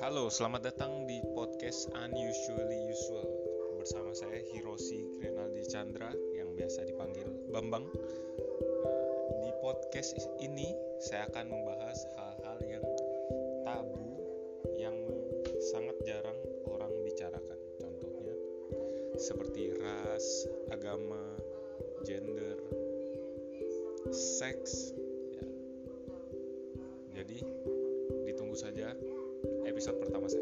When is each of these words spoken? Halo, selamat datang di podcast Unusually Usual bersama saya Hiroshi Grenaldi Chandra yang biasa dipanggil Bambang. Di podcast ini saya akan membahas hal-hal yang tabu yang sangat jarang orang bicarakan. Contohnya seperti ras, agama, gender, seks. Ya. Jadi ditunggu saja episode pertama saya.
Halo, 0.00 0.32
selamat 0.32 0.64
datang 0.64 1.04
di 1.04 1.20
podcast 1.36 1.92
Unusually 1.92 2.88
Usual 2.88 3.28
bersama 3.76 4.16
saya 4.16 4.40
Hiroshi 4.40 5.20
Grenaldi 5.20 5.60
Chandra 5.68 6.08
yang 6.32 6.56
biasa 6.56 6.88
dipanggil 6.88 7.28
Bambang. 7.52 7.84
Di 9.44 9.52
podcast 9.60 10.16
ini 10.40 10.72
saya 11.04 11.28
akan 11.28 11.52
membahas 11.52 12.00
hal-hal 12.16 12.58
yang 12.64 12.84
tabu 13.68 14.24
yang 14.80 14.96
sangat 15.68 16.00
jarang 16.08 16.40
orang 16.64 16.96
bicarakan. 17.04 17.60
Contohnya 17.76 18.32
seperti 19.20 19.76
ras, 19.76 20.48
agama, 20.72 21.36
gender, 22.08 22.56
seks. 24.16 24.96
Ya. 25.36 25.44
Jadi 27.20 27.44
ditunggu 28.24 28.56
saja 28.56 28.96
episode 29.80 29.96
pertama 29.96 30.28
saya. 30.28 30.39